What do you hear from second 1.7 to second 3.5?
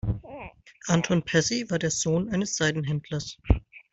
der Sohn eines Seidenhändlers.